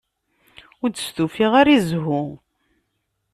[0.81, 2.23] Ur d-stufiɣ ara i zzhu.